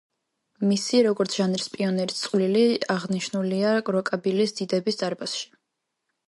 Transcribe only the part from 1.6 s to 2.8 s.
პიონერის, წვლილი